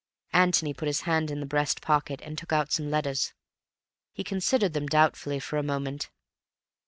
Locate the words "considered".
4.23-4.73